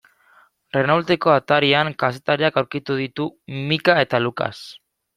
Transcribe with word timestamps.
Renaulteko 0.77 1.33
atarian 1.33 1.93
kazetariak 2.05 2.59
aurkitu 2.65 2.99
ditu 3.05 3.31
Micka 3.71 4.01
eta 4.09 4.27
Lucas. 4.29 4.69